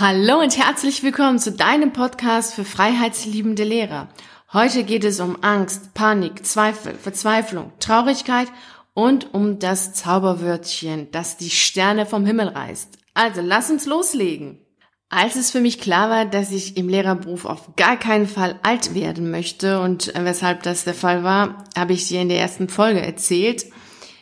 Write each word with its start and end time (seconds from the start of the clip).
Hallo 0.00 0.40
und 0.40 0.56
herzlich 0.56 1.02
willkommen 1.02 1.38
zu 1.38 1.52
deinem 1.52 1.92
Podcast 1.92 2.54
für 2.54 2.64
freiheitsliebende 2.64 3.64
Lehrer. 3.64 4.08
Heute 4.50 4.84
geht 4.84 5.04
es 5.04 5.20
um 5.20 5.36
Angst, 5.42 5.92
Panik, 5.92 6.46
Zweifel, 6.46 6.94
Verzweiflung, 6.94 7.70
Traurigkeit 7.80 8.48
und 8.94 9.34
um 9.34 9.58
das 9.58 9.92
Zauberwörtchen, 9.92 11.10
das 11.10 11.36
die 11.36 11.50
Sterne 11.50 12.06
vom 12.06 12.24
Himmel 12.24 12.48
reißt. 12.48 12.96
Also 13.12 13.42
lass 13.42 13.70
uns 13.70 13.84
loslegen. 13.84 14.64
Als 15.10 15.36
es 15.36 15.50
für 15.50 15.60
mich 15.60 15.78
klar 15.78 16.08
war, 16.08 16.24
dass 16.24 16.50
ich 16.50 16.78
im 16.78 16.88
Lehrerberuf 16.88 17.44
auf 17.44 17.76
gar 17.76 17.98
keinen 17.98 18.26
Fall 18.26 18.58
alt 18.62 18.94
werden 18.94 19.30
möchte 19.30 19.82
und 19.82 20.14
weshalb 20.16 20.62
das 20.62 20.84
der 20.84 20.94
Fall 20.94 21.24
war, 21.24 21.64
habe 21.76 21.92
ich 21.92 22.08
dir 22.08 22.22
in 22.22 22.30
der 22.30 22.40
ersten 22.40 22.70
Folge 22.70 23.02
erzählt, 23.02 23.66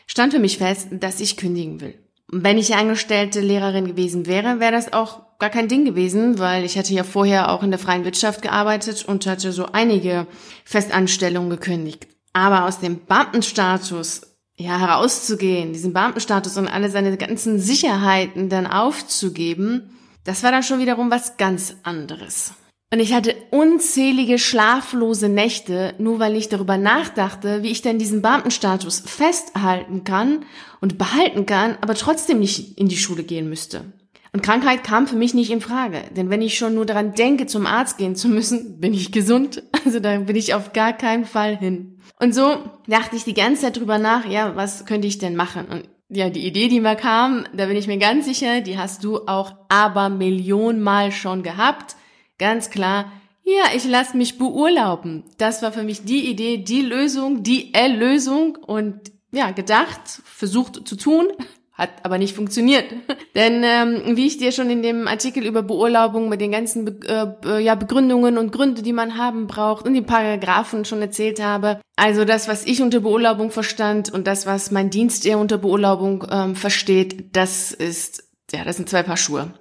stand 0.07 0.33
für 0.33 0.39
mich 0.39 0.57
fest, 0.57 0.89
dass 0.91 1.21
ich 1.21 1.37
kündigen 1.37 1.79
will. 1.79 1.97
Wenn 2.31 2.59
ich 2.59 2.75
angestellte 2.75 3.41
Lehrerin 3.41 3.87
gewesen 3.87 4.27
wäre, 4.27 4.59
wäre 4.59 4.71
das 4.71 4.93
auch 4.93 5.39
gar 5.39 5.49
kein 5.49 5.67
Ding 5.67 5.83
gewesen, 5.83 6.37
weil 6.37 6.63
ich 6.63 6.77
hatte 6.77 6.93
ja 6.93 7.03
vorher 7.03 7.51
auch 7.51 7.63
in 7.63 7.71
der 7.71 7.79
freien 7.79 8.03
Wirtschaft 8.03 8.43
gearbeitet 8.43 9.05
und 9.05 9.25
hatte 9.25 9.51
so 9.51 9.67
einige 9.71 10.27
Festanstellungen 10.63 11.49
gekündigt. 11.49 12.07
Aber 12.33 12.65
aus 12.65 12.79
dem 12.79 13.05
Beamtenstatus 13.05 14.21
ja 14.57 14.77
herauszugehen, 14.77 15.73
diesen 15.73 15.93
Beamtenstatus 15.93 16.57
und 16.57 16.67
alle 16.67 16.91
seine 16.91 17.17
ganzen 17.17 17.59
Sicherheiten 17.59 18.49
dann 18.49 18.67
aufzugeben, 18.67 19.97
das 20.23 20.43
war 20.43 20.51
dann 20.51 20.63
schon 20.63 20.79
wiederum 20.79 21.09
was 21.09 21.37
ganz 21.37 21.77
anderes. 21.81 22.53
Und 22.91 22.99
ich 22.99 23.13
hatte 23.13 23.35
unzählige 23.51 24.39
schlaflose 24.39 25.29
Nächte, 25.29 25.93
nur 25.99 26.17
weil 26.17 26.35
ich 26.35 26.49
darüber 26.49 26.77
nachdachte, 26.77 27.61
wie 27.61 27.69
ich 27.69 27.83
denn 27.83 27.99
diesen 27.99 28.23
Beamtenstatus 28.23 29.01
festhalten 29.01 30.03
kann 30.03 30.43
und 30.81 30.97
behalten 30.97 31.45
kann, 31.45 31.77
aber 31.81 31.93
trotzdem 31.93 32.39
nicht 32.39 32.79
in 32.79 32.87
die 32.87 32.97
Schule 32.97 33.23
gehen 33.23 33.47
müsste. 33.47 33.85
Und 34.33 34.41
Krankheit 34.41 34.83
kam 34.83 35.05
für 35.05 35.15
mich 35.15 35.35
nicht 35.35 35.51
in 35.51 35.61
Frage, 35.61 36.01
denn 36.15 36.31
wenn 36.31 36.41
ich 36.41 36.57
schon 36.57 36.73
nur 36.73 36.85
daran 36.85 37.13
denke, 37.13 37.45
zum 37.45 37.67
Arzt 37.67 37.97
gehen 37.99 38.15
zu 38.15 38.27
müssen, 38.27 38.79
bin 38.79 38.93
ich 38.93 39.11
gesund. 39.11 39.63
Also 39.85 40.01
da 40.01 40.17
bin 40.17 40.35
ich 40.35 40.53
auf 40.53 40.73
gar 40.73 40.91
keinen 40.91 41.23
Fall 41.23 41.57
hin. 41.57 41.97
Und 42.19 42.35
so 42.35 42.57
dachte 42.87 43.15
ich 43.15 43.23
die 43.23 43.33
ganze 43.33 43.61
Zeit 43.61 43.77
drüber 43.77 43.97
nach, 43.97 44.29
ja, 44.29 44.55
was 44.57 44.85
könnte 44.85 45.07
ich 45.07 45.19
denn 45.19 45.37
machen? 45.37 45.67
Und 45.67 45.89
ja, 46.09 46.29
die 46.29 46.45
Idee, 46.45 46.67
die 46.67 46.81
mir 46.81 46.95
kam, 46.95 47.45
da 47.53 47.67
bin 47.67 47.77
ich 47.77 47.87
mir 47.87 47.97
ganz 47.97 48.25
sicher, 48.25 48.59
die 48.59 48.77
hast 48.77 49.05
du 49.05 49.25
auch 49.25 49.53
aber 49.69 50.09
Millionenmal 50.09 51.13
schon 51.13 51.43
gehabt 51.43 51.95
Ganz 52.39 52.69
klar, 52.69 53.11
ja, 53.43 53.75
ich 53.75 53.85
lasse 53.85 54.15
mich 54.15 54.37
beurlauben. 54.37 55.23
Das 55.37 55.61
war 55.61 55.71
für 55.71 55.83
mich 55.83 56.05
die 56.05 56.29
Idee, 56.29 56.57
die 56.57 56.81
Lösung, 56.81 57.43
die 57.43 57.73
Erlösung 57.73 58.55
und 58.55 59.11
ja, 59.31 59.51
gedacht, 59.51 60.01
versucht 60.23 60.87
zu 60.87 60.95
tun, 60.95 61.27
hat 61.73 61.89
aber 62.03 62.17
nicht 62.17 62.35
funktioniert. 62.35 62.85
Denn 63.35 63.63
ähm, 63.63 64.15
wie 64.15 64.27
ich 64.27 64.37
dir 64.37 64.51
schon 64.51 64.69
in 64.69 64.81
dem 64.83 65.07
Artikel 65.07 65.45
über 65.45 65.63
Beurlaubung 65.63 66.29
mit 66.29 66.41
den 66.41 66.51
ganzen 66.51 66.85
Be 66.85 67.37
äh, 67.43 67.63
ja, 67.63 67.75
Begründungen 67.75 68.37
und 68.37 68.51
Gründe, 68.51 68.83
die 68.83 68.93
man 68.93 69.17
haben 69.17 69.47
braucht 69.47 69.85
und 69.85 69.93
die 69.93 70.01
Paragraphen 70.01 70.85
schon 70.85 71.01
erzählt 71.01 71.41
habe, 71.41 71.81
also 71.97 72.23
das, 72.23 72.47
was 72.47 72.65
ich 72.65 72.81
unter 72.81 73.01
Beurlaubung 73.01 73.51
verstand 73.51 74.13
und 74.13 74.27
das, 74.27 74.45
was 74.45 74.71
mein 74.71 74.89
Dienst 74.89 75.25
eher 75.25 75.39
unter 75.39 75.57
Beurlaubung 75.57 76.25
ähm, 76.31 76.55
versteht, 76.55 77.35
das 77.35 77.71
ist, 77.71 78.23
ja, 78.53 78.63
das 78.63 78.77
sind 78.77 78.89
zwei 78.89 79.03
Paar 79.03 79.17
Schuhe. 79.17 79.53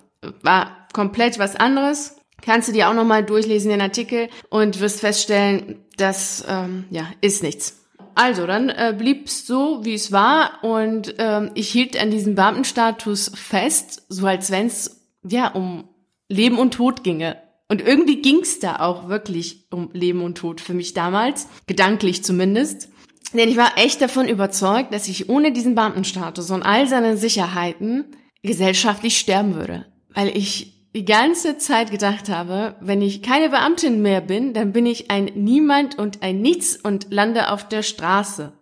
War 0.42 0.86
komplett 0.92 1.38
was 1.38 1.56
anderes 1.56 2.17
kannst 2.42 2.68
du 2.68 2.72
dir 2.72 2.88
auch 2.88 2.94
nochmal 2.94 3.24
durchlesen 3.24 3.70
den 3.70 3.80
Artikel 3.80 4.28
und 4.50 4.80
wirst 4.80 5.00
feststellen, 5.00 5.84
das 5.96 6.44
ähm, 6.48 6.84
ja, 6.90 7.06
ist 7.20 7.42
nichts. 7.42 7.84
Also, 8.14 8.46
dann 8.46 8.68
äh, 8.68 8.94
blieb 8.98 9.26
es 9.26 9.46
so, 9.46 9.84
wie 9.84 9.94
es 9.94 10.10
war 10.10 10.64
und 10.64 11.14
ähm, 11.18 11.52
ich 11.54 11.70
hielt 11.70 12.00
an 12.00 12.10
diesem 12.10 12.34
Beamtenstatus 12.34 13.30
fest, 13.34 14.02
so 14.08 14.26
als 14.26 14.50
wenn 14.50 14.66
es 14.66 15.06
ja 15.22 15.48
um 15.48 15.88
Leben 16.28 16.58
und 16.58 16.74
Tod 16.74 17.04
ginge. 17.04 17.36
Und 17.68 17.82
irgendwie 17.82 18.22
ging 18.22 18.40
es 18.40 18.60
da 18.60 18.80
auch 18.80 19.08
wirklich 19.08 19.66
um 19.70 19.90
Leben 19.92 20.22
und 20.22 20.38
Tod 20.38 20.60
für 20.60 20.74
mich 20.74 20.94
damals, 20.94 21.48
gedanklich 21.66 22.24
zumindest. 22.24 22.88
Denn 23.34 23.48
ich 23.48 23.56
war 23.56 23.76
echt 23.76 24.00
davon 24.00 24.26
überzeugt, 24.26 24.92
dass 24.92 25.06
ich 25.06 25.28
ohne 25.28 25.52
diesen 25.52 25.74
Beamtenstatus 25.74 26.50
und 26.50 26.62
all 26.62 26.88
seine 26.88 27.16
Sicherheiten 27.16 28.16
gesellschaftlich 28.42 29.18
sterben 29.18 29.54
würde. 29.54 29.86
Weil 30.14 30.36
ich 30.36 30.77
die 30.94 31.04
ganze 31.04 31.58
Zeit 31.58 31.90
gedacht 31.90 32.28
habe, 32.28 32.76
wenn 32.80 33.02
ich 33.02 33.22
keine 33.22 33.50
Beamtin 33.50 34.00
mehr 34.00 34.20
bin, 34.20 34.54
dann 34.54 34.72
bin 34.72 34.86
ich 34.86 35.10
ein 35.10 35.26
Niemand 35.34 35.98
und 35.98 36.22
ein 36.22 36.40
Nichts 36.40 36.76
und 36.76 37.08
lande 37.10 37.50
auf 37.50 37.68
der 37.68 37.82
Straße. 37.82 38.52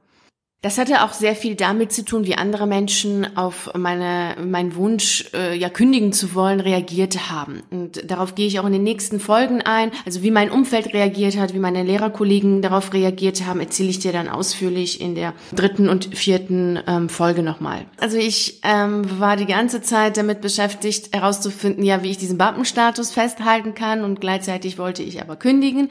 Das 0.66 0.78
hatte 0.78 1.04
auch 1.04 1.12
sehr 1.12 1.36
viel 1.36 1.54
damit 1.54 1.92
zu 1.92 2.04
tun, 2.04 2.26
wie 2.26 2.34
andere 2.34 2.66
Menschen 2.66 3.36
auf 3.36 3.70
meine, 3.78 4.34
meinen 4.44 4.74
Wunsch, 4.74 5.26
äh, 5.32 5.56
ja, 5.56 5.68
kündigen 5.68 6.12
zu 6.12 6.34
wollen, 6.34 6.58
reagiert 6.58 7.30
haben. 7.30 7.62
Und 7.70 8.10
darauf 8.10 8.34
gehe 8.34 8.48
ich 8.48 8.58
auch 8.58 8.66
in 8.66 8.72
den 8.72 8.82
nächsten 8.82 9.20
Folgen 9.20 9.62
ein. 9.62 9.92
Also 10.04 10.24
wie 10.24 10.32
mein 10.32 10.50
Umfeld 10.50 10.92
reagiert 10.92 11.36
hat, 11.36 11.54
wie 11.54 11.60
meine 11.60 11.84
Lehrerkollegen 11.84 12.62
darauf 12.62 12.92
reagiert 12.92 13.46
haben, 13.46 13.60
erzähle 13.60 13.90
ich 13.90 14.00
dir 14.00 14.10
dann 14.10 14.28
ausführlich 14.28 15.00
in 15.00 15.14
der 15.14 15.34
dritten 15.54 15.88
und 15.88 16.16
vierten 16.16 16.80
ähm, 16.88 17.08
Folge 17.08 17.44
nochmal. 17.44 17.86
Also 18.00 18.16
ich 18.16 18.58
ähm, 18.64 19.20
war 19.20 19.36
die 19.36 19.46
ganze 19.46 19.82
Zeit 19.82 20.16
damit 20.16 20.40
beschäftigt, 20.40 21.14
herauszufinden, 21.14 21.84
ja, 21.84 22.02
wie 22.02 22.10
ich 22.10 22.18
diesen 22.18 22.38
Beamtenstatus 22.38 23.12
festhalten 23.12 23.76
kann 23.76 24.02
und 24.02 24.20
gleichzeitig 24.20 24.78
wollte 24.78 25.04
ich 25.04 25.22
aber 25.22 25.36
kündigen 25.36 25.90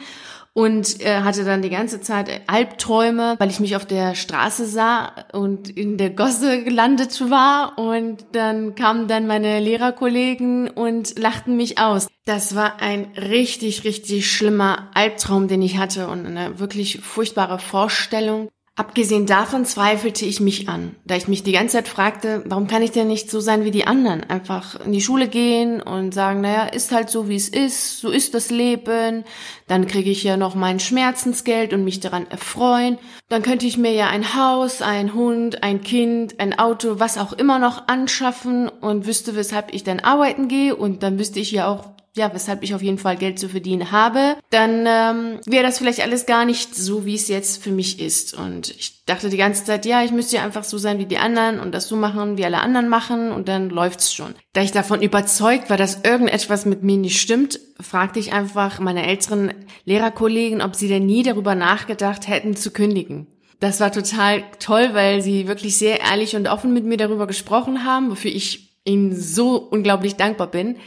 und 0.56 1.02
äh, 1.02 1.22
hatte 1.22 1.44
dann 1.44 1.62
die 1.62 1.70
ganze 1.70 2.00
Zeit 2.00 2.30
Albträume, 2.48 3.36
weil 3.40 3.50
ich 3.50 3.60
mich 3.60 3.76
auf 3.76 3.86
der 3.86 4.16
Straße 4.16 4.66
sah 4.66 5.12
und 5.34 5.70
in 5.70 5.98
der 5.98 6.12
Gosse 6.12 6.64
gelandet 6.64 7.30
war 7.30 7.78
und 7.78 8.26
dann 8.32 8.74
kamen 8.74 9.10
dann 9.10 9.28
meine 9.28 9.60
Lehrerkollegen 9.60 10.70
und 10.70 11.20
lachten 11.20 11.58
mich 11.58 11.78
aus. 11.80 12.08
Das 12.24 12.56
war 12.56 12.82
ein 12.82 13.08
richtig, 13.18 13.84
richtig 13.84 14.32
schlimmer 14.32 14.90
Albtraum, 14.94 15.50
den 15.50 15.62
ich 15.62 15.78
hatte 15.78 16.08
und 16.08 16.26
eine 16.26 16.58
wirklich 16.58 17.02
furchtbare 17.02 17.60
Vorstellung. 17.60 18.50
Abgesehen 18.78 19.26
davon 19.26 19.64
zweifelte 19.64 20.26
ich 20.26 20.42
mich 20.42 20.68
an, 20.68 20.98
da 21.06 21.16
ich 21.16 21.30
mich 21.30 21.44
die 21.44 21.54
ganze 21.54 21.78
Zeit 21.78 21.88
fragte, 21.88 22.44
warum 22.46 22.68
kann 22.68 22.82
ich 22.82 22.92
denn 22.92 23.08
nicht 23.08 23.32
so 23.32 23.40
sein 23.40 23.64
wie 23.64 23.72
die 23.72 23.88
anderen? 23.88 24.26
Einfach 24.26 24.86
in 24.86 24.92
die 24.92 25.00
Schule 25.00 25.30
gehen 25.30 25.82
und 25.82 26.14
sagen, 26.14 26.42
naja, 26.42 26.66
ist 26.66 26.92
halt 26.92 27.10
so, 27.10 27.30
wie 27.30 27.38
es 27.38 27.48
ist, 27.48 28.02
so 28.02 28.10
ist 28.10 28.34
das 28.34 28.52
Leben, 28.52 29.24
dann 29.70 29.88
kriege 29.88 30.10
ich 30.10 30.26
ja 30.26 30.36
noch 30.36 30.56
mein 30.56 30.82
Schmerzensgeld 30.82 31.72
und 31.72 31.86
mich 31.86 32.02
daran 32.02 32.30
erfreuen, 32.30 32.98
dann 33.30 33.44
könnte 33.44 33.66
ich 33.66 33.78
mir 33.78 33.94
ja 33.94 34.08
ein 34.08 34.36
Haus, 34.36 34.82
ein 34.82 35.14
Hund, 35.14 35.64
ein 35.64 35.82
Kind, 35.82 36.42
ein 36.42 36.60
Auto, 36.60 37.00
was 37.00 37.18
auch 37.18 37.32
immer 37.32 37.60
noch 37.60 37.88
anschaffen 37.88 38.68
und 38.68 39.08
wüsste, 39.08 39.38
weshalb 39.38 39.74
ich 39.74 39.86
dann 39.86 40.02
arbeiten 40.02 40.50
gehe. 40.50 40.76
Und 40.76 41.02
dann 41.02 41.18
wüsste 41.18 41.40
ich 41.40 41.52
ja 41.52 41.70
auch, 41.70 41.95
ja, 42.16 42.34
weshalb 42.34 42.64
ich 42.64 42.74
auf 42.74 42.82
jeden 42.82 42.98
Fall 42.98 43.18
Geld 43.18 43.40
zu 43.40 43.50
verdienen 43.50 43.92
habe, 43.92 44.38
dann 44.50 44.86
ähm, 44.88 45.40
wäre 45.46 45.64
das 45.64 45.78
vielleicht 45.78 46.02
alles 46.02 46.26
gar 46.26 46.46
nicht 46.46 46.74
so, 46.74 47.06
wie 47.06 47.16
es 47.16 47.28
jetzt 47.28 47.62
für 47.62 47.72
mich 47.72 48.00
ist. 48.00 48.34
Und 48.34 48.70
ich 48.72 49.04
dachte 49.06 49.30
die 49.30 49.38
ganze 49.38 49.66
Zeit, 49.66 49.86
ja, 49.86 50.04
ich 50.04 50.12
müsste 50.12 50.38
ja 50.38 50.44
einfach 50.44 50.64
so 50.64 50.78
sein 50.78 50.98
wie 50.98 51.06
die 51.06 51.18
anderen 51.18 51.60
und 51.60 51.74
das 51.74 51.88
so 51.90 51.98
machen, 51.98 52.38
wie 52.38 52.46
alle 52.46 52.60
anderen 52.60 52.88
machen 52.88 53.32
und 53.32 53.50
dann 53.50 53.70
läuft's 53.70 54.14
schon. 54.14 54.34
Da 54.54 54.62
ich 54.62 54.72
davon 54.72 55.02
überzeugt 55.02 55.70
war, 55.70 55.78
dass 55.78 56.04
irgendetwas 56.04 56.66
mit 56.66 56.84
mir 56.84 56.98
nicht 56.98 57.20
stimmt, 57.20 57.60
fragte 57.82 58.20
ich 58.20 58.32
einfach 58.32 58.80
meine 58.80 59.06
älteren 59.06 59.54
Lehrerkollegen, 59.84 60.62
ob 60.62 60.76
sie 60.76 60.88
denn 60.88 61.06
nie 61.06 61.24
darüber 61.24 61.54
nachgedacht 61.54 62.30
hätten 62.30 62.56
zu 62.56 62.72
kündigen. 62.72 63.28
Das 63.60 63.80
war 63.82 63.92
total 63.92 64.44
toll, 64.60 64.90
weil 64.94 65.22
sie 65.22 65.48
wirklich 65.48 65.78
sehr 65.78 66.00
ehrlich 66.00 66.36
und 66.36 66.48
offen 66.48 66.74
mit 66.74 66.86
mir 66.86 66.98
darüber 66.98 67.28
gesprochen 67.28 67.84
haben, 67.84 68.10
wofür 68.10 68.32
ich 68.32 68.80
ihnen 68.86 69.16
so 69.16 69.58
unglaublich 69.58 70.16
dankbar 70.16 70.48
bin. 70.48 70.78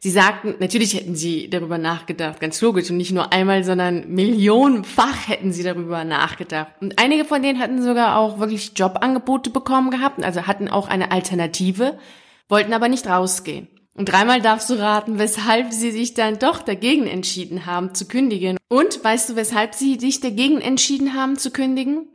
Sie 0.00 0.10
sagten, 0.10 0.54
natürlich 0.60 0.94
hätten 0.94 1.16
sie 1.16 1.50
darüber 1.50 1.76
nachgedacht, 1.76 2.38
ganz 2.40 2.60
logisch, 2.60 2.90
und 2.90 2.98
nicht 2.98 3.10
nur 3.10 3.32
einmal, 3.32 3.64
sondern 3.64 4.08
millionenfach 4.08 5.28
hätten 5.28 5.52
sie 5.52 5.64
darüber 5.64 6.04
nachgedacht. 6.04 6.72
Und 6.80 7.00
einige 7.00 7.24
von 7.24 7.42
denen 7.42 7.58
hatten 7.58 7.82
sogar 7.82 8.16
auch 8.16 8.38
wirklich 8.38 8.72
Jobangebote 8.76 9.50
bekommen 9.50 9.90
gehabt, 9.90 10.22
also 10.22 10.46
hatten 10.46 10.68
auch 10.68 10.88
eine 10.88 11.10
Alternative, 11.10 11.98
wollten 12.48 12.72
aber 12.72 12.88
nicht 12.88 13.08
rausgehen. 13.08 13.68
Und 13.94 14.12
dreimal 14.12 14.40
darfst 14.40 14.70
du 14.70 14.74
raten, 14.74 15.18
weshalb 15.18 15.72
sie 15.72 15.90
sich 15.90 16.14
dann 16.14 16.38
doch 16.38 16.62
dagegen 16.62 17.08
entschieden 17.08 17.66
haben 17.66 17.94
zu 17.94 18.06
kündigen. 18.06 18.56
Und 18.68 19.02
weißt 19.02 19.30
du, 19.30 19.36
weshalb 19.36 19.74
sie 19.74 19.98
sich 19.98 20.20
dagegen 20.20 20.60
entschieden 20.60 21.14
haben 21.14 21.36
zu 21.36 21.50
kündigen? 21.50 22.06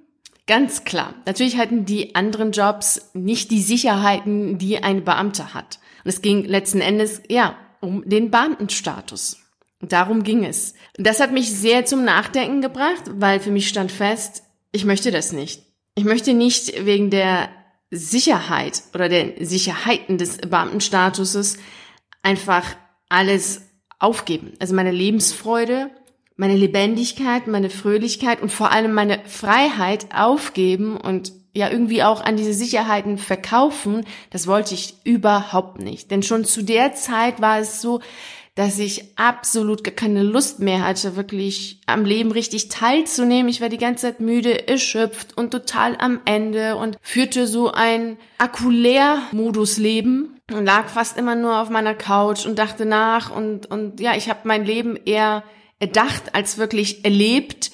Ganz 0.47 0.85
klar. 0.85 1.13
Natürlich 1.25 1.57
hatten 1.57 1.83
die 1.83 2.15
anderen 2.15 2.53
Jobs 2.53 3.11
nicht 3.13 3.51
die 3.51 3.61
Sicherheiten, 3.61 4.57
die 4.57 4.81
ein 4.81 5.03
Beamter 5.03 5.53
hat. 5.53 5.79
Und 6.05 6.09
es 6.09 6.21
ging 6.21 6.45
letzten 6.45 6.79
Endes, 6.79 7.21
ja, 7.27 7.57
um 7.83 8.07
den 8.07 8.31
Beamtenstatus. 8.31 9.37
Darum 9.81 10.23
ging 10.23 10.45
es. 10.45 10.73
Das 10.95 11.19
hat 11.19 11.33
mich 11.33 11.51
sehr 11.51 11.85
zum 11.85 12.05
Nachdenken 12.05 12.61
gebracht, 12.61 13.03
weil 13.15 13.41
für 13.41 13.51
mich 13.51 13.67
stand 13.67 13.91
fest, 13.91 14.43
ich 14.71 14.85
möchte 14.85 15.11
das 15.11 15.33
nicht. 15.33 15.63
Ich 15.95 16.05
möchte 16.05 16.33
nicht 16.33 16.85
wegen 16.85 17.09
der 17.09 17.49
Sicherheit 17.91 18.81
oder 18.93 19.09
der 19.09 19.45
Sicherheiten 19.45 20.17
des 20.17 20.37
Beamtenstatuses 20.37 21.57
einfach 22.21 22.63
alles 23.09 23.63
aufgeben. 23.99 24.53
Also 24.59 24.73
meine 24.73 24.91
Lebensfreude, 24.91 25.91
meine 26.37 26.55
Lebendigkeit, 26.55 27.47
meine 27.47 27.69
Fröhlichkeit 27.69 28.41
und 28.41 28.51
vor 28.51 28.71
allem 28.71 28.93
meine 28.93 29.19
Freiheit 29.25 30.07
aufgeben 30.15 30.95
und 30.95 31.33
ja 31.53 31.69
irgendwie 31.69 32.03
auch 32.03 32.21
an 32.21 32.35
diese 32.35 32.53
Sicherheiten 32.53 33.17
verkaufen, 33.17 34.05
das 34.31 34.47
wollte 34.47 34.73
ich 34.73 34.95
überhaupt 35.03 35.79
nicht. 35.79 36.11
Denn 36.11 36.23
schon 36.23 36.45
zu 36.45 36.63
der 36.63 36.95
Zeit 36.95 37.41
war 37.41 37.59
es 37.59 37.81
so, 37.81 38.01
dass 38.55 38.77
ich 38.77 39.05
absolut 39.15 39.83
keine 39.97 40.21
Lust 40.21 40.59
mehr 40.59 40.85
hatte, 40.85 41.15
wirklich 41.15 41.79
am 41.87 42.05
Leben 42.05 42.31
richtig 42.31 42.69
teilzunehmen. 42.69 43.49
Ich 43.49 43.61
war 43.61 43.69
die 43.69 43.79
ganze 43.79 44.07
Zeit 44.07 44.19
müde, 44.19 44.67
erschöpft 44.67 45.35
und 45.35 45.51
total 45.51 45.97
am 45.97 46.19
Ende 46.25 46.75
und 46.75 46.97
führte 47.01 47.47
so 47.47 47.71
ein 47.71 48.17
Akkulär-Modus-Leben 48.37 50.39
und 50.51 50.65
lag 50.65 50.87
fast 50.87 51.17
immer 51.17 51.35
nur 51.35 51.61
auf 51.61 51.69
meiner 51.69 51.95
Couch 51.95 52.45
und 52.45 52.59
dachte 52.59 52.85
nach 52.85 53.35
und, 53.35 53.71
und 53.71 53.99
ja, 53.99 54.15
ich 54.15 54.29
habe 54.29 54.41
mein 54.43 54.65
Leben 54.65 54.97
eher 55.03 55.43
erdacht 55.79 56.35
als 56.35 56.59
wirklich 56.59 57.03
erlebt 57.05 57.71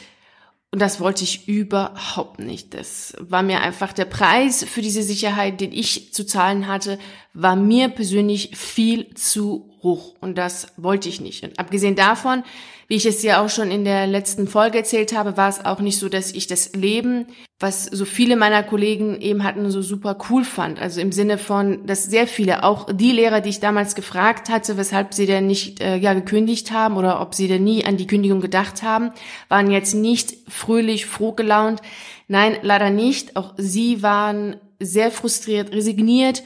und 0.71 0.80
das 0.80 1.00
wollte 1.00 1.24
ich 1.24 1.48
überhaupt 1.48 2.39
nicht. 2.39 2.75
Das 2.75 3.16
war 3.19 3.42
mir 3.42 3.62
einfach 3.62 3.92
der 3.92 4.06
Preis 4.06 4.63
für 4.63 4.81
diese 4.81 5.01
Sicherheit, 5.01 5.62
den 5.62 5.71
ich 5.71 6.13
zu 6.13 6.25
zahlen 6.25 6.68
hatte, 6.68 7.00
war 7.33 7.56
mir 7.56 7.89
persönlich 7.89 8.56
viel 8.56 9.13
zu 9.16 9.69
hoch. 9.84 10.16
Und 10.22 10.38
das 10.38 10.68
wollte 10.78 11.10
ich 11.10 11.22
nicht. 11.22 11.44
Und 11.44 11.60
abgesehen 11.60 11.96
davon 11.96 12.44
wie 12.90 12.96
ich 12.96 13.06
es 13.06 13.22
ja 13.22 13.46
auch 13.46 13.50
schon 13.50 13.70
in 13.70 13.86
der 13.86 14.08
letzten 14.08 14.48
Folge 14.48 14.80
erzählt 14.80 15.16
habe, 15.16 15.38
war 15.38 15.48
es 15.48 15.64
auch 15.64 15.80
nicht 15.80 16.00
so, 16.00 16.10
dass 16.10 16.31
ich 16.31 16.48
das 16.48 16.74
Leben, 16.74 17.28
was 17.60 17.86
so 17.86 18.04
viele 18.04 18.36
meiner 18.36 18.64
Kollegen 18.64 19.22
eben 19.22 19.44
hatten, 19.44 19.70
so 19.70 19.84
super 19.84 20.18
cool 20.30 20.44
fand. 20.44 20.81
Also 20.81 21.00
im 21.00 21.12
Sinne 21.12 21.38
von, 21.38 21.86
dass 21.86 22.06
sehr 22.06 22.26
viele, 22.26 22.64
auch 22.64 22.92
die 22.92 23.12
Lehrer, 23.12 23.42
die 23.42 23.52
ich 23.52 23.60
damals 23.60 23.94
gefragt 23.94 24.50
hatte, 24.50 24.76
weshalb 24.76 25.14
sie 25.14 25.28
denn 25.28 25.46
nicht 25.46 25.81
äh, 25.81 25.98
ja 25.98 26.16
gekündigt 26.16 26.72
haben 26.72 26.98
oder 26.98 27.22
ob 27.22 27.36
sie 27.36 27.48
denn 27.48 27.64
nie 27.64 27.86
an 27.86 27.98
die 27.98 28.08
Kündigung 28.08 28.42
gedacht 28.42 28.81
haben, 28.81 29.12
waren 29.50 29.70
jetzt 29.70 29.94
nicht 29.94 30.38
fröhlich, 30.48 31.06
froh 31.06 31.34
gelaunt. 31.34 31.84
Nein, 32.28 32.58
leider 32.64 32.90
nicht. 32.90 33.36
Auch 33.36 33.54
sie 33.56 34.02
waren 34.02 34.56
sehr 34.80 35.12
frustriert, 35.12 35.72
resigniert 35.72 36.42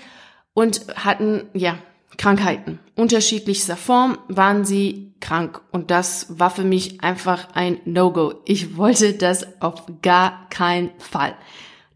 und 0.53 0.87
hatten 0.97 1.43
ja 1.53 1.77
Krankheiten. 2.17 2.79
Unterschiedlichster 2.95 3.75
Form 3.75 4.17
waren 4.27 4.65
sie 4.65 5.13
krank 5.19 5.61
und 5.71 5.89
das 5.89 6.37
war 6.37 6.51
für 6.51 6.63
mich 6.63 7.01
einfach 7.01 7.55
ein 7.55 7.79
No-Go. 7.85 8.35
Ich 8.45 8.77
wollte 8.77 9.13
das 9.13 9.61
auf 9.61 9.83
gar 10.01 10.47
keinen 10.49 10.91
Fall. 10.99 11.35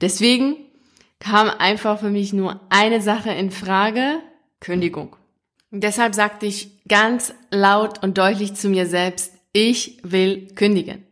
Deswegen 0.02 0.56
kam 1.20 1.50
einfach 1.50 2.00
für 2.00 2.10
mich 2.10 2.34
nur 2.34 2.62
eine 2.70 3.02
Sache 3.02 3.32
in 3.32 3.52
Frage, 3.52 4.20
Kündigung. 4.60 5.16
Und 5.72 5.84
deshalb 5.84 6.16
sagte 6.16 6.46
ich 6.46 6.84
ganz 6.88 7.34
laut 7.52 8.02
und 8.04 8.18
deutlich 8.18 8.54
zu 8.56 8.70
mir 8.70 8.86
selbst, 8.86 9.34
ich 9.52 10.00
will 10.04 10.48
kündigen. 10.56 11.04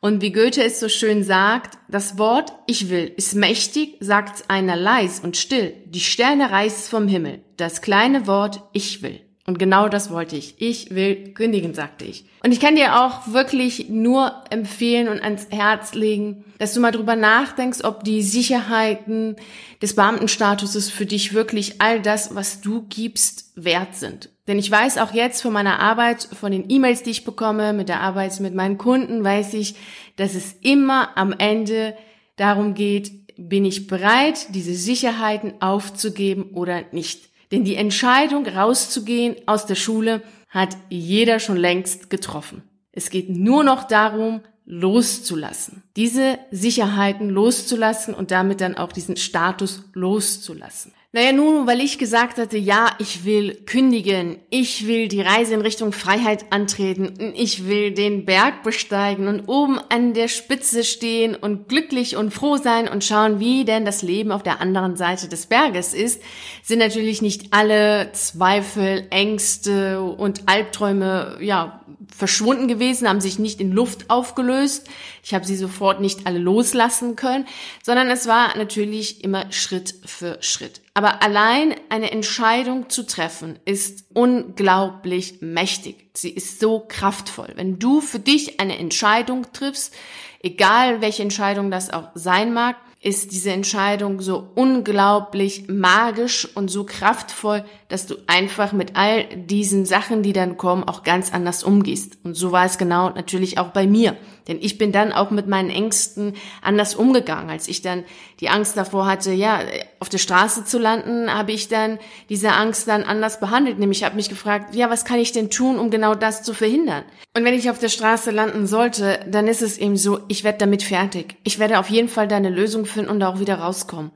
Und 0.00 0.22
wie 0.22 0.32
Goethe 0.32 0.64
es 0.64 0.80
so 0.80 0.88
schön 0.88 1.22
sagt, 1.22 1.78
das 1.88 2.16
Wort 2.16 2.52
ich 2.66 2.88
will 2.88 3.12
ist 3.16 3.34
mächtig, 3.34 3.96
sagt 4.00 4.48
einer 4.48 4.76
leis 4.76 5.20
und 5.20 5.36
still. 5.36 5.74
Die 5.86 6.00
Sterne 6.00 6.50
reißt 6.50 6.88
vom 6.88 7.06
Himmel. 7.06 7.44
Das 7.56 7.82
kleine 7.82 8.26
Wort 8.26 8.62
ich 8.72 9.02
will. 9.02 9.20
Und 9.50 9.58
genau 9.58 9.88
das 9.88 10.12
wollte 10.12 10.36
ich. 10.36 10.54
Ich 10.58 10.94
will 10.94 11.34
kündigen, 11.34 11.74
sagte 11.74 12.04
ich. 12.04 12.24
Und 12.44 12.52
ich 12.52 12.60
kann 12.60 12.76
dir 12.76 13.00
auch 13.00 13.32
wirklich 13.32 13.88
nur 13.88 14.32
empfehlen 14.48 15.08
und 15.08 15.20
ans 15.20 15.48
Herz 15.50 15.92
legen, 15.92 16.44
dass 16.58 16.72
du 16.72 16.78
mal 16.78 16.92
drüber 16.92 17.16
nachdenkst, 17.16 17.82
ob 17.82 18.04
die 18.04 18.22
Sicherheiten 18.22 19.34
des 19.82 19.96
Beamtenstatuses 19.96 20.88
für 20.88 21.04
dich 21.04 21.34
wirklich 21.34 21.82
all 21.82 22.00
das, 22.00 22.32
was 22.36 22.60
du 22.60 22.86
gibst, 22.88 23.50
wert 23.56 23.96
sind. 23.96 24.28
Denn 24.46 24.56
ich 24.56 24.70
weiß 24.70 24.98
auch 24.98 25.12
jetzt 25.12 25.42
von 25.42 25.52
meiner 25.52 25.80
Arbeit, 25.80 26.28
von 26.32 26.52
den 26.52 26.70
E-Mails, 26.70 27.02
die 27.02 27.10
ich 27.10 27.24
bekomme, 27.24 27.72
mit 27.72 27.88
der 27.88 28.02
Arbeit 28.02 28.38
mit 28.38 28.54
meinen 28.54 28.78
Kunden, 28.78 29.24
weiß 29.24 29.54
ich, 29.54 29.74
dass 30.14 30.36
es 30.36 30.54
immer 30.60 31.18
am 31.18 31.32
Ende 31.36 31.96
darum 32.36 32.74
geht, 32.74 33.10
bin 33.36 33.64
ich 33.64 33.88
bereit, 33.88 34.54
diese 34.54 34.74
Sicherheiten 34.74 35.54
aufzugeben 35.60 36.50
oder 36.52 36.84
nicht. 36.92 37.29
Denn 37.50 37.64
die 37.64 37.76
Entscheidung, 37.76 38.46
rauszugehen 38.46 39.36
aus 39.46 39.66
der 39.66 39.74
Schule, 39.74 40.22
hat 40.48 40.76
jeder 40.88 41.40
schon 41.40 41.56
längst 41.56 42.10
getroffen. 42.10 42.62
Es 42.92 43.10
geht 43.10 43.30
nur 43.30 43.64
noch 43.64 43.84
darum, 43.84 44.40
loszulassen. 44.66 45.82
Diese 45.96 46.38
Sicherheiten 46.50 47.28
loszulassen 47.28 48.14
und 48.14 48.30
damit 48.30 48.60
dann 48.60 48.76
auch 48.76 48.92
diesen 48.92 49.16
Status 49.16 49.82
loszulassen. 49.94 50.92
Naja, 51.12 51.32
nun, 51.32 51.66
weil 51.66 51.80
ich 51.80 51.98
gesagt 51.98 52.38
hatte, 52.38 52.56
ja, 52.56 52.94
ich 53.00 53.24
will 53.24 53.64
kündigen, 53.66 54.38
ich 54.48 54.86
will 54.86 55.08
die 55.08 55.20
Reise 55.20 55.54
in 55.54 55.60
Richtung 55.60 55.90
Freiheit 55.90 56.52
antreten, 56.52 57.32
ich 57.34 57.66
will 57.66 57.90
den 57.90 58.24
Berg 58.24 58.62
besteigen 58.62 59.26
und 59.26 59.48
oben 59.48 59.80
an 59.88 60.14
der 60.14 60.28
Spitze 60.28 60.84
stehen 60.84 61.34
und 61.34 61.68
glücklich 61.68 62.14
und 62.14 62.32
froh 62.32 62.58
sein 62.58 62.86
und 62.86 63.02
schauen, 63.02 63.40
wie 63.40 63.64
denn 63.64 63.84
das 63.84 64.02
Leben 64.02 64.30
auf 64.30 64.44
der 64.44 64.60
anderen 64.60 64.94
Seite 64.94 65.26
des 65.26 65.46
Berges 65.46 65.94
ist, 65.94 66.22
sind 66.62 66.78
natürlich 66.78 67.22
nicht 67.22 67.52
alle 67.52 68.12
Zweifel, 68.12 69.08
Ängste 69.10 70.00
und 70.00 70.48
Albträume, 70.48 71.38
ja, 71.40 71.79
verschwunden 72.16 72.68
gewesen, 72.68 73.08
haben 73.08 73.20
sich 73.20 73.38
nicht 73.38 73.60
in 73.60 73.72
Luft 73.72 74.10
aufgelöst. 74.10 74.88
Ich 75.22 75.34
habe 75.34 75.46
sie 75.46 75.56
sofort 75.56 76.00
nicht 76.00 76.26
alle 76.26 76.38
loslassen 76.38 77.16
können, 77.16 77.46
sondern 77.82 78.08
es 78.10 78.26
war 78.26 78.56
natürlich 78.56 79.24
immer 79.24 79.50
Schritt 79.52 79.94
für 80.04 80.38
Schritt. 80.40 80.80
Aber 80.94 81.22
allein 81.22 81.74
eine 81.88 82.10
Entscheidung 82.10 82.90
zu 82.90 83.06
treffen 83.06 83.58
ist 83.64 84.04
unglaublich 84.12 85.40
mächtig. 85.40 86.10
Sie 86.14 86.30
ist 86.30 86.60
so 86.60 86.84
kraftvoll. 86.86 87.52
Wenn 87.56 87.78
du 87.78 88.00
für 88.00 88.18
dich 88.18 88.60
eine 88.60 88.78
Entscheidung 88.78 89.46
triffst, 89.52 89.94
egal 90.42 91.00
welche 91.00 91.22
Entscheidung 91.22 91.70
das 91.70 91.90
auch 91.90 92.08
sein 92.14 92.52
mag, 92.52 92.76
ist 93.02 93.32
diese 93.32 93.50
Entscheidung 93.50 94.20
so 94.20 94.50
unglaublich 94.54 95.68
magisch 95.68 96.46
und 96.54 96.70
so 96.70 96.84
kraftvoll, 96.84 97.64
dass 97.88 98.06
du 98.06 98.16
einfach 98.26 98.72
mit 98.72 98.94
all 98.94 99.24
diesen 99.36 99.86
Sachen, 99.86 100.22
die 100.22 100.34
dann 100.34 100.58
kommen, 100.58 100.84
auch 100.84 101.02
ganz 101.02 101.32
anders 101.32 101.64
umgehst. 101.64 102.18
Und 102.24 102.34
so 102.34 102.52
war 102.52 102.66
es 102.66 102.76
genau 102.76 103.08
natürlich 103.08 103.56
auch 103.58 103.68
bei 103.68 103.86
mir. 103.86 104.16
Denn 104.50 104.58
ich 104.60 104.78
bin 104.78 104.90
dann 104.90 105.12
auch 105.12 105.30
mit 105.30 105.46
meinen 105.46 105.70
Ängsten 105.70 106.34
anders 106.60 106.96
umgegangen. 106.96 107.50
Als 107.50 107.68
ich 107.68 107.82
dann 107.82 108.02
die 108.40 108.48
Angst 108.48 108.76
davor 108.76 109.06
hatte, 109.06 109.30
ja, 109.30 109.60
auf 110.00 110.08
der 110.08 110.18
Straße 110.18 110.64
zu 110.64 110.80
landen, 110.80 111.32
habe 111.32 111.52
ich 111.52 111.68
dann 111.68 112.00
diese 112.28 112.50
Angst 112.50 112.88
dann 112.88 113.04
anders 113.04 113.38
behandelt. 113.38 113.78
Nämlich 113.78 114.02
habe 114.02 114.16
mich 114.16 114.28
gefragt, 114.28 114.74
ja, 114.74 114.90
was 114.90 115.04
kann 115.04 115.20
ich 115.20 115.30
denn 115.30 115.50
tun, 115.50 115.78
um 115.78 115.90
genau 115.90 116.16
das 116.16 116.42
zu 116.42 116.52
verhindern? 116.52 117.04
Und 117.36 117.44
wenn 117.44 117.54
ich 117.54 117.70
auf 117.70 117.78
der 117.78 117.90
Straße 117.90 118.32
landen 118.32 118.66
sollte, 118.66 119.20
dann 119.30 119.46
ist 119.46 119.62
es 119.62 119.78
eben 119.78 119.96
so, 119.96 120.18
ich 120.26 120.42
werde 120.42 120.58
damit 120.58 120.82
fertig. 120.82 121.36
Ich 121.44 121.60
werde 121.60 121.78
auf 121.78 121.88
jeden 121.88 122.08
Fall 122.08 122.26
da 122.26 122.34
eine 122.34 122.50
Lösung 122.50 122.86
finden 122.86 123.10
und 123.10 123.22
auch 123.22 123.38
wieder 123.38 123.60
rauskommen. 123.60 124.10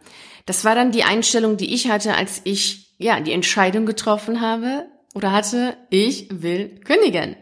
Das 0.47 0.65
war 0.65 0.75
dann 0.75 0.91
die 0.91 1.05
Einstellung, 1.05 1.57
die 1.57 1.73
ich 1.73 1.89
hatte, 1.89 2.15
als 2.15 2.41
ich 2.43 2.93
ja 2.99 3.21
die 3.21 3.33
Entscheidung 3.33 3.87
getroffen 3.87 4.41
habe, 4.41 4.87
oder 5.15 5.33
hatte, 5.33 5.77
ich 5.91 6.29
will 6.31 6.81
kündigen. 6.85 7.37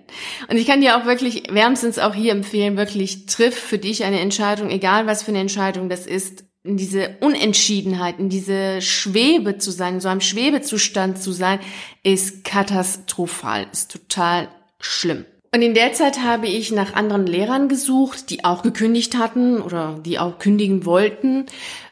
Und 0.48 0.56
ich 0.56 0.66
kann 0.66 0.82
dir 0.82 0.96
auch 0.96 1.06
wirklich 1.06 1.44
wärmstens 1.50 1.98
auch 1.98 2.14
hier 2.14 2.32
empfehlen, 2.32 2.76
wirklich 2.76 3.26
triff 3.26 3.56
für 3.56 3.79
dich 3.79 4.05
eine 4.05 4.20
Entscheidung, 4.20 4.70
egal 4.70 5.06
was 5.06 5.22
für 5.22 5.31
eine 5.31 5.41
Entscheidung 5.41 5.88
das 5.88 6.06
ist, 6.06 6.44
in 6.64 6.76
diese 6.76 7.17
Unentschiedenheit, 7.20 8.20
in 8.20 8.29
diese 8.29 8.81
Schwebe 8.82 9.58
zu 9.58 9.72
sein, 9.72 9.94
in 9.94 10.00
so 10.00 10.08
einem 10.08 10.20
Schwebezustand 10.20 11.20
zu 11.20 11.32
sein, 11.32 11.58
ist 12.05 12.44
katastrophal, 12.44 13.67
ist 13.72 13.91
total 13.91 14.48
schlimm. 14.79 15.24
Und 15.54 15.60
in 15.60 15.74
der 15.74 15.92
Zeit 15.92 16.20
habe 16.20 16.46
ich 16.46 16.72
nach 16.72 16.94
anderen 16.94 17.26
Lehrern 17.26 17.68
gesucht, 17.68 18.30
die 18.30 18.42
auch 18.42 18.62
gekündigt 18.62 19.18
hatten 19.18 19.60
oder 19.60 20.00
die 20.02 20.18
auch 20.18 20.38
kündigen 20.38 20.86
wollten, 20.86 21.44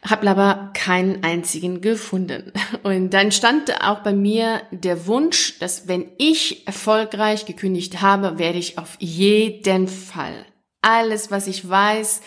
habe 0.03 0.27
aber 0.27 0.71
keinen 0.73 1.23
einzigen 1.23 1.79
gefunden. 1.79 2.51
Und 2.83 3.11
dann 3.11 3.31
stand 3.31 3.83
auch 3.83 3.99
bei 3.99 4.13
mir 4.13 4.63
der 4.71 5.05
Wunsch, 5.05 5.59
dass 5.59 5.87
wenn 5.87 6.09
ich 6.17 6.65
erfolgreich 6.65 7.45
gekündigt 7.45 8.01
habe, 8.01 8.39
werde 8.39 8.57
ich 8.57 8.79
auf 8.79 8.97
jeden 8.97 9.87
Fall 9.87 10.45
alles, 10.81 11.29
was 11.29 11.45
ich 11.45 11.69
weiß, 11.69 12.21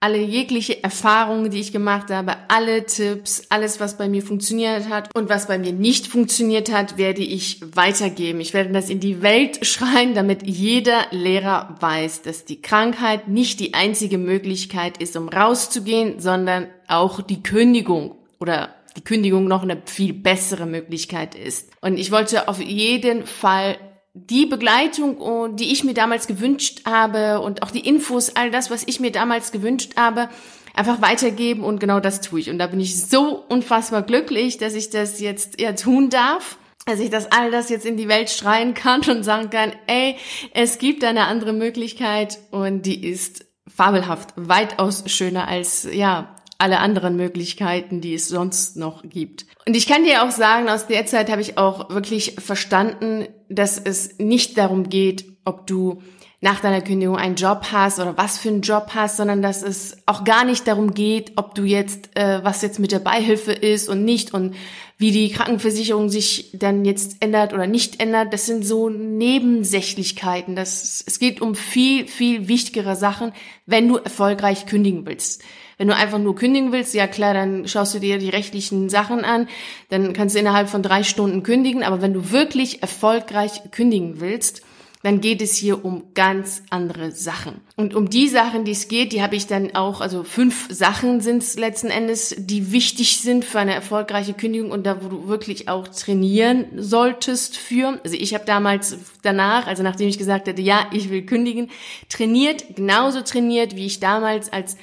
alle 0.00 0.18
jegliche 0.18 0.82
Erfahrungen, 0.84 1.50
die 1.50 1.58
ich 1.58 1.72
gemacht 1.72 2.10
habe, 2.10 2.36
alle 2.46 2.86
Tipps, 2.86 3.42
alles, 3.48 3.80
was 3.80 3.98
bei 3.98 4.08
mir 4.08 4.22
funktioniert 4.22 4.88
hat 4.88 5.12
und 5.16 5.28
was 5.28 5.48
bei 5.48 5.58
mir 5.58 5.72
nicht 5.72 6.06
funktioniert 6.06 6.72
hat, 6.72 6.98
werde 6.98 7.22
ich 7.22 7.60
weitergeben. 7.74 8.40
Ich 8.40 8.54
werde 8.54 8.70
das 8.70 8.90
in 8.90 9.00
die 9.00 9.22
Welt 9.22 9.66
schreien, 9.66 10.14
damit 10.14 10.46
jeder 10.46 11.06
Lehrer 11.10 11.74
weiß, 11.80 12.22
dass 12.22 12.44
die 12.44 12.62
Krankheit 12.62 13.26
nicht 13.26 13.58
die 13.58 13.74
einzige 13.74 14.18
Möglichkeit 14.18 14.98
ist, 14.98 15.16
um 15.16 15.28
rauszugehen, 15.28 16.20
sondern 16.20 16.68
auch 16.86 17.20
die 17.20 17.42
Kündigung 17.42 18.14
oder 18.38 18.74
die 18.96 19.02
Kündigung 19.02 19.48
noch 19.48 19.62
eine 19.62 19.82
viel 19.84 20.12
bessere 20.12 20.66
Möglichkeit 20.66 21.34
ist. 21.34 21.70
Und 21.80 21.98
ich 21.98 22.12
wollte 22.12 22.48
auf 22.48 22.60
jeden 22.60 23.26
Fall 23.26 23.76
die 24.14 24.46
Begleitung, 24.46 25.18
oh, 25.18 25.48
die 25.48 25.72
ich 25.72 25.84
mir 25.84 25.94
damals 25.94 26.26
gewünscht 26.26 26.82
habe 26.84 27.40
und 27.40 27.62
auch 27.62 27.70
die 27.70 27.86
Infos, 27.86 28.34
all 28.34 28.50
das, 28.50 28.70
was 28.70 28.82
ich 28.86 29.00
mir 29.00 29.12
damals 29.12 29.52
gewünscht 29.52 29.92
habe, 29.96 30.28
einfach 30.74 31.02
weitergeben 31.02 31.64
und 31.64 31.80
genau 31.80 32.00
das 32.00 32.20
tue 32.20 32.40
ich. 32.40 32.50
Und 32.50 32.58
da 32.58 32.66
bin 32.66 32.80
ich 32.80 33.04
so 33.04 33.44
unfassbar 33.48 34.02
glücklich, 34.02 34.58
dass 34.58 34.74
ich 34.74 34.90
das 34.90 35.20
jetzt 35.20 35.60
ja 35.60 35.72
tun 35.72 36.10
darf 36.10 36.58
dass 36.86 37.00
ich 37.00 37.10
das 37.10 37.30
all 37.30 37.50
das 37.50 37.68
jetzt 37.68 37.84
in 37.84 37.98
die 37.98 38.08
Welt 38.08 38.30
schreien 38.30 38.72
kann 38.72 39.02
und 39.02 39.22
sagen 39.22 39.50
kann, 39.50 39.72
ey, 39.86 40.16
es 40.54 40.78
gibt 40.78 41.04
eine 41.04 41.26
andere 41.26 41.52
Möglichkeit 41.52 42.38
und 42.50 42.86
die 42.86 43.06
ist 43.06 43.44
fabelhaft, 43.66 44.32
weitaus 44.36 45.04
schöner 45.06 45.48
als, 45.48 45.86
ja, 45.92 46.34
alle 46.58 46.80
anderen 46.80 47.16
Möglichkeiten, 47.16 48.00
die 48.00 48.14
es 48.14 48.28
sonst 48.28 48.76
noch 48.76 49.02
gibt. 49.08 49.46
Und 49.66 49.76
ich 49.76 49.86
kann 49.86 50.04
dir 50.04 50.24
auch 50.24 50.32
sagen, 50.32 50.68
aus 50.68 50.88
der 50.88 51.06
Zeit 51.06 51.30
habe 51.30 51.40
ich 51.40 51.56
auch 51.56 51.90
wirklich 51.90 52.34
verstanden, 52.38 53.28
dass 53.48 53.78
es 53.78 54.18
nicht 54.18 54.58
darum 54.58 54.88
geht, 54.88 55.24
ob 55.44 55.66
du 55.66 56.02
nach 56.40 56.60
deiner 56.60 56.82
Kündigung 56.82 57.16
einen 57.16 57.34
Job 57.34 57.66
hast 57.72 57.98
oder 57.98 58.16
was 58.16 58.38
für 58.38 58.48
einen 58.48 58.60
Job 58.60 58.90
hast, 58.94 59.16
sondern 59.16 59.42
dass 59.42 59.62
es 59.62 59.96
auch 60.06 60.22
gar 60.22 60.44
nicht 60.44 60.68
darum 60.68 60.94
geht, 60.94 61.32
ob 61.34 61.56
du 61.56 61.64
jetzt, 61.64 62.16
äh, 62.16 62.44
was 62.44 62.62
jetzt 62.62 62.78
mit 62.78 62.92
der 62.92 63.00
Beihilfe 63.00 63.52
ist 63.52 63.88
und 63.88 64.04
nicht 64.04 64.32
und 64.32 64.54
wie 64.98 65.10
die 65.10 65.30
Krankenversicherung 65.30 66.08
sich 66.08 66.50
dann 66.52 66.84
jetzt 66.84 67.16
ändert 67.20 67.52
oder 67.54 67.66
nicht 67.66 68.00
ändert. 68.00 68.32
Das 68.32 68.46
sind 68.46 68.64
so 68.64 68.88
Nebensächlichkeiten. 68.88 70.54
Das, 70.54 71.02
es 71.04 71.18
geht 71.18 71.40
um 71.40 71.56
viel, 71.56 72.06
viel 72.06 72.46
wichtigere 72.46 72.94
Sachen, 72.94 73.32
wenn 73.66 73.88
du 73.88 73.96
erfolgreich 73.96 74.66
kündigen 74.66 75.06
willst. 75.06 75.42
Wenn 75.76 75.88
du 75.88 75.94
einfach 75.94 76.18
nur 76.18 76.34
kündigen 76.34 76.72
willst, 76.72 76.94
ja 76.94 77.06
klar, 77.06 77.34
dann 77.34 77.66
schaust 77.66 77.94
du 77.94 78.00
dir 78.00 78.18
die 78.18 78.30
rechtlichen 78.30 78.88
Sachen 78.88 79.24
an, 79.24 79.48
dann 79.88 80.12
kannst 80.12 80.34
du 80.34 80.40
innerhalb 80.40 80.68
von 80.68 80.82
drei 80.82 81.04
Stunden 81.04 81.44
kündigen. 81.44 81.82
Aber 81.84 82.00
wenn 82.00 82.14
du 82.14 82.30
wirklich 82.30 82.82
erfolgreich 82.82 83.70
kündigen 83.70 84.20
willst, 84.20 84.62
dann 85.02 85.20
geht 85.20 85.40
es 85.42 85.54
hier 85.54 85.84
um 85.84 86.12
ganz 86.14 86.62
andere 86.70 87.12
Sachen. 87.12 87.60
Und 87.76 87.94
um 87.94 88.10
die 88.10 88.28
Sachen, 88.28 88.64
die 88.64 88.72
es 88.72 88.88
geht, 88.88 89.12
die 89.12 89.22
habe 89.22 89.36
ich 89.36 89.46
dann 89.46 89.74
auch, 89.74 90.00
also 90.00 90.24
fünf 90.24 90.68
Sachen 90.70 91.20
sind 91.20 91.42
es 91.42 91.56
letzten 91.56 91.88
Endes, 91.88 92.34
die 92.36 92.72
wichtig 92.72 93.18
sind 93.18 93.44
für 93.44 93.60
eine 93.60 93.74
erfolgreiche 93.74 94.34
Kündigung 94.34 94.70
und 94.70 94.84
da, 94.84 95.04
wo 95.04 95.08
du 95.08 95.28
wirklich 95.28 95.68
auch 95.68 95.86
trainieren 95.88 96.66
solltest 96.76 97.56
für. 97.56 98.00
Also 98.02 98.16
ich 98.16 98.34
habe 98.34 98.44
damals 98.44 98.98
danach, 99.22 99.66
also 99.66 99.82
nachdem 99.82 100.08
ich 100.08 100.18
gesagt 100.18 100.48
hatte, 100.48 100.62
ja, 100.62 100.86
ich 100.92 101.10
will 101.10 101.24
kündigen, 101.24 101.70
trainiert, 102.08 102.64
genauso 102.74 103.20
trainiert, 103.20 103.76
wie 103.76 103.86
ich 103.86 104.00
damals 104.00 104.52
als 104.52 104.76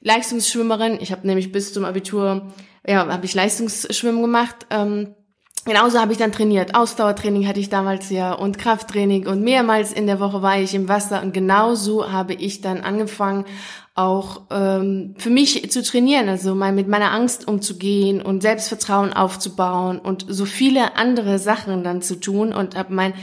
Leistungsschwimmerin, 0.00 0.98
ich 1.00 1.10
habe 1.10 1.26
nämlich 1.26 1.50
bis 1.50 1.72
zum 1.72 1.84
Abitur, 1.84 2.52
ja, 2.86 3.08
habe 3.08 3.26
ich 3.26 3.34
Leistungsschwimmen 3.34 4.22
gemacht, 4.22 4.66
ähm, 4.70 5.15
Genauso 5.66 5.98
habe 5.98 6.12
ich 6.12 6.18
dann 6.18 6.30
trainiert. 6.30 6.76
Ausdauertraining 6.76 7.48
hatte 7.48 7.58
ich 7.58 7.68
damals 7.68 8.08
ja 8.10 8.32
und 8.32 8.56
Krafttraining. 8.56 9.26
Und 9.26 9.42
mehrmals 9.42 9.92
in 9.92 10.06
der 10.06 10.20
Woche 10.20 10.40
war 10.40 10.60
ich 10.60 10.74
im 10.74 10.88
Wasser. 10.88 11.20
Und 11.22 11.34
genauso 11.34 12.12
habe 12.12 12.34
ich 12.34 12.60
dann 12.60 12.82
angefangen, 12.82 13.44
auch 13.96 14.42
ähm, 14.50 15.14
für 15.18 15.30
mich 15.30 15.68
zu 15.72 15.82
trainieren, 15.82 16.28
also 16.28 16.54
mal 16.54 16.70
mit 16.70 16.86
meiner 16.86 17.10
Angst 17.10 17.48
umzugehen 17.48 18.22
und 18.22 18.42
Selbstvertrauen 18.42 19.12
aufzubauen 19.12 19.98
und 19.98 20.24
so 20.28 20.44
viele 20.44 20.96
andere 20.96 21.40
Sachen 21.40 21.82
dann 21.82 22.00
zu 22.00 22.20
tun. 22.20 22.52
Und 22.52 22.76
habe 22.76 22.94
mein 22.94 23.14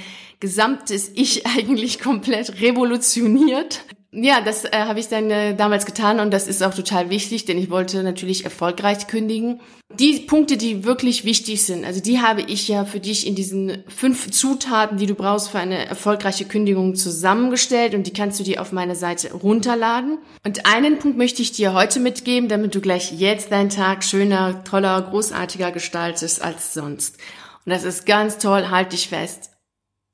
gesamtes 0.42 1.12
Ich 1.16 1.48
eigentlich 1.58 2.00
komplett 2.02 2.60
revolutioniert 2.60 3.86
ja, 4.14 4.42
das 4.42 4.66
äh, 4.66 4.70
habe 4.74 5.00
ich 5.00 5.08
dann 5.08 5.32
äh, 5.32 5.56
damals 5.56 5.86
getan 5.86 6.20
und 6.20 6.32
das 6.32 6.48
ist 6.48 6.62
auch 6.62 6.74
total 6.74 7.10
wichtig, 7.10 7.46
denn 7.46 7.58
ich 7.58 7.72
wollte 7.72 8.04
natürlich 8.04 8.44
erfolgreich 8.44 9.08
kündigen. 9.08 9.60
Die 10.00 10.20
Punkte, 10.20 10.56
die 10.56 10.84
wirklich 10.84 11.26
wichtig 11.26 11.64
sind, 11.64 11.84
also 11.84 12.00
die 12.00 12.22
habe 12.22 12.42
ich 12.42 12.68
ja 12.68 12.86
für 12.86 13.00
dich 13.00 13.26
in 13.26 13.34
diesen 13.34 13.84
fünf 13.88 14.30
Zutaten, 14.30 14.98
die 14.98 15.08
du 15.08 15.16
brauchst 15.16 15.50
für 15.50 15.60
eine 15.60 15.86
erfolgreiche 15.86 16.46
Kündigung 16.46 16.96
zusammengestellt 16.96 17.96
und 17.96 18.06
die 18.06 18.14
kannst 18.14 18.40
du 18.40 18.44
dir 18.44 18.62
auf 18.62 18.72
meiner 18.72 18.96
Seite 18.96 19.34
runterladen. 19.34 20.20
Und 20.46 20.66
einen 20.68 21.00
Punkt 21.00 21.18
möchte 21.18 21.42
ich 21.42 21.52
dir 21.52 21.74
heute 21.74 22.00
mitgeben, 22.00 22.50
damit 22.50 22.76
du 22.76 22.82
gleich 22.82 23.12
jetzt 23.14 23.52
deinen 23.52 23.70
Tag 23.70 24.04
schöner, 24.04 24.64
toller, 24.64 25.02
großartiger 25.02 25.72
gestaltest 25.72 26.44
als 26.44 26.74
sonst. 26.74 27.18
Und 27.66 27.72
das 27.72 27.84
ist 27.84 28.06
ganz 28.06 28.38
toll, 28.38 28.70
halt 28.70 28.94
dich 28.94 29.08
fest. 29.08 29.52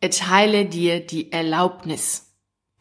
Erteile 0.01 0.65
dir 0.65 0.99
die 1.05 1.31
Erlaubnis. 1.33 2.28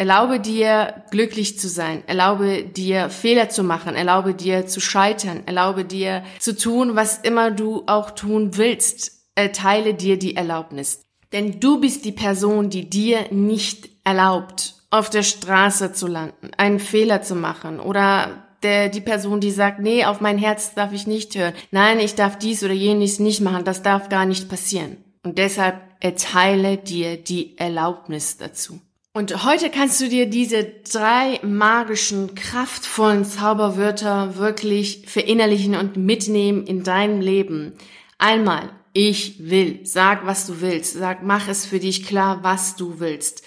Erlaube 0.01 0.39
dir, 0.39 1.03
glücklich 1.11 1.59
zu 1.59 1.69
sein. 1.69 2.05
Erlaube 2.07 2.63
dir, 2.63 3.11
Fehler 3.11 3.49
zu 3.49 3.65
machen. 3.65 3.97
Erlaube 3.97 4.33
dir, 4.33 4.67
zu 4.67 4.81
scheitern. 4.81 5.43
Erlaube 5.47 5.85
dir, 5.85 6.23
zu 6.39 6.57
tun, 6.57 6.95
was 6.95 7.19
immer 7.19 7.51
du 7.51 7.83
auch 7.87 8.13
tun 8.13 8.57
willst. 8.57 9.27
Erteile 9.35 9.95
dir 9.95 10.17
die 10.17 10.37
Erlaubnis. 10.37 11.03
Denn 11.33 11.61
du 11.61 11.81
bist 11.81 12.05
die 12.05 12.13
Person, 12.13 12.71
die 12.71 12.89
dir 12.89 13.27
nicht 13.31 13.91
erlaubt, 14.05 14.75
auf 14.91 15.11
der 15.11 15.23
Straße 15.23 15.93
zu 15.93 16.07
landen, 16.07 16.51
einen 16.57 16.81
Fehler 16.81 17.21
zu 17.21 17.35
machen 17.35 17.81
oder 17.81 18.45
der, 18.63 18.89
die 18.89 19.01
Person, 19.01 19.41
die 19.41 19.51
sagt, 19.51 19.81
nee, 19.81 20.05
auf 20.05 20.21
mein 20.21 20.39
Herz 20.39 20.75
darf 20.75 20.93
ich 20.93 21.07
nicht 21.07 21.35
hören. 21.37 21.55
Nein, 21.71 22.01
ich 22.01 22.15
darf 22.15 22.39
dies 22.39 22.65
oder 22.65 22.73
jenes 22.73 23.19
nicht 23.21 23.41
machen. 23.41 23.65
Das 23.65 23.83
darf 23.83 24.09
gar 24.09 24.27
nicht 24.27 24.49
passieren. 24.49 24.97
Und 25.23 25.39
deshalb 25.39 25.81
erteile 26.01 26.77
dir 26.77 27.17
die 27.17 27.57
Erlaubnis 27.59 28.37
dazu. 28.37 28.81
Und 29.15 29.45
heute 29.45 29.71
kannst 29.71 30.01
du 30.01 30.09
dir 30.09 30.27
diese 30.27 30.65
drei 30.65 31.41
magischen, 31.43 32.35
kraftvollen 32.35 33.25
Zauberwörter 33.25 34.37
wirklich 34.37 35.05
verinnerlichen 35.07 35.75
und 35.75 35.97
mitnehmen 35.97 36.67
in 36.67 36.85
deinem 36.85 37.21
Leben. 37.21 37.73
Einmal, 38.19 38.71
ich 38.93 39.49
will. 39.49 39.81
Sag, 39.85 40.27
was 40.27 40.47
du 40.47 40.61
willst. 40.61 40.95
Sag, 40.95 41.23
mach 41.23 41.49
es 41.49 41.67
für 41.67 41.81
dich 41.81 42.05
klar, 42.05 42.41
was 42.43 42.77
du 42.77 43.01
willst. 43.01 43.43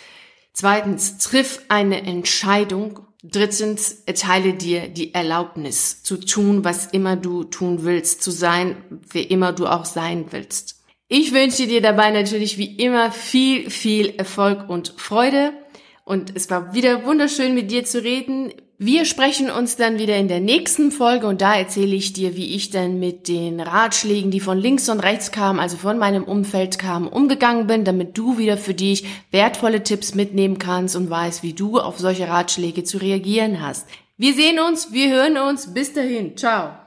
Zweitens, 0.54 1.18
triff 1.20 1.62
eine 1.70 2.04
Entscheidung. 2.04 3.02
Drittens, 3.24 4.02
erteile 4.06 4.54
dir 4.54 4.88
die 4.88 5.14
Erlaubnis 5.14 6.04
zu 6.04 6.18
tun, 6.18 6.66
was 6.66 6.88
immer 6.88 7.16
du 7.16 7.44
tun 7.44 7.84
willst, 7.84 8.24
zu 8.24 8.32
sein, 8.32 8.78
wer 9.12 9.30
immer 9.30 9.54
du 9.54 9.68
auch 9.68 9.86
sein 9.86 10.26
willst. 10.32 10.81
Ich 11.14 11.34
wünsche 11.34 11.68
dir 11.68 11.82
dabei 11.82 12.10
natürlich 12.12 12.58
wie 12.58 12.74
immer 12.78 13.12
viel, 13.12 13.70
viel 13.70 14.14
Erfolg 14.16 14.70
und 14.70 14.94
Freude. 14.96 15.52
Und 16.06 16.32
es 16.38 16.50
war 16.50 16.74
wieder 16.74 17.06
wunderschön 17.06 17.54
mit 17.54 17.70
dir 17.70 17.84
zu 17.84 18.02
reden. 18.02 18.54
Wir 18.78 19.04
sprechen 19.04 19.52
uns 19.52 19.76
dann 19.76 20.00
wieder 20.00 20.16
in 20.16 20.30
der 20.30 20.40
nächsten 20.40 20.90
Folge 20.90 21.28
und 21.28 21.42
da 21.42 21.54
erzähle 21.54 21.98
ich 21.98 22.14
dir, 22.14 22.38
wie 22.38 22.56
ich 22.56 22.70
dann 22.70 23.02
mit 23.02 23.28
den 23.28 23.60
Ratschlägen, 23.60 24.32
die 24.32 24.40
von 24.40 24.58
links 24.58 24.88
und 24.88 25.02
rechts 25.02 25.34
kamen, 25.34 25.60
also 25.60 25.76
von 25.76 25.98
meinem 25.98 26.24
Umfeld 26.24 26.80
kamen, 26.80 27.10
umgegangen 27.10 27.68
bin, 27.68 27.84
damit 27.84 28.18
du 28.18 28.38
wieder 28.38 28.56
für 28.56 28.74
dich 28.74 29.04
wertvolle 29.32 29.84
Tipps 29.84 30.16
mitnehmen 30.16 30.60
kannst 30.60 30.96
und 30.96 31.10
weißt, 31.10 31.44
wie 31.44 31.52
du 31.52 31.78
auf 31.78 32.00
solche 32.00 32.30
Ratschläge 32.30 32.86
zu 32.86 33.00
reagieren 33.00 33.60
hast. 33.60 33.86
Wir 34.16 34.34
sehen 34.34 34.62
uns, 34.62 34.94
wir 34.94 35.12
hören 35.12 35.38
uns. 35.38 35.74
Bis 35.74 35.92
dahin. 35.92 36.38
Ciao. 36.38 36.81